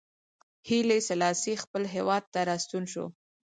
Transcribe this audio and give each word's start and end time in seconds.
هیلي 0.67 0.99
سلاسي 1.09 1.53
خپل 1.63 1.83
هېواد 1.95 2.23
ته 2.33 2.39
راستون 2.49 2.83
شو. 2.91 3.05